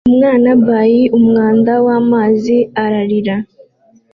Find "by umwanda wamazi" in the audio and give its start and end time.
0.63-2.57